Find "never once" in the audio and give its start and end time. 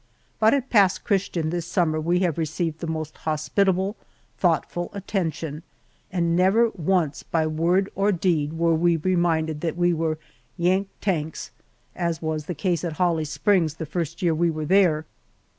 6.35-7.21